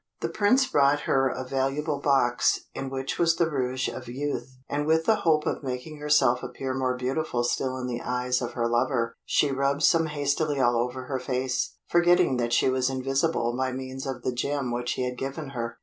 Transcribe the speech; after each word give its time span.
The 0.21 0.29
Prince 0.29 0.65
brought 0.65 1.01
her 1.01 1.29
a 1.29 1.43
valuable 1.43 1.99
box, 1.99 2.61
in 2.73 2.89
which 2.89 3.19
was 3.19 3.35
the 3.35 3.47
Rouge 3.47 3.87
of 3.87 4.07
Youth; 4.09 4.57
and 4.67 4.87
with 4.87 5.05
the 5.05 5.17
hope 5.17 5.45
of 5.45 5.61
making 5.61 5.97
herself 5.99 6.41
appear 6.41 6.73
more 6.73 6.97
beautiful 6.97 7.43
still 7.43 7.77
in 7.77 7.85
the 7.85 8.01
eyes 8.01 8.41
of 8.41 8.53
her 8.53 8.67
lover, 8.67 9.15
she 9.25 9.51
rubbed 9.51 9.83
some 9.83 10.07
hastily 10.07 10.59
all 10.59 10.75
over 10.75 11.03
her 11.03 11.19
face, 11.19 11.75
forgetting 11.87 12.37
that 12.37 12.51
she 12.51 12.67
was 12.67 12.89
invisible 12.89 13.55
by 13.55 13.71
means 13.73 14.07
of 14.07 14.23
the 14.23 14.33
gem 14.33 14.71
which 14.71 14.93
he 14.93 15.05
had 15.05 15.19
given 15.19 15.49
her. 15.49 15.77